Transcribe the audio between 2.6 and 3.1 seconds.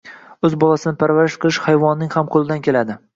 keladi.